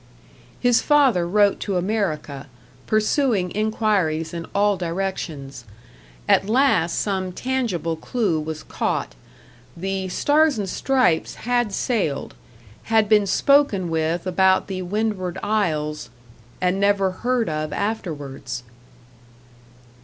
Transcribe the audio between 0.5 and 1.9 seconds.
His father wrote to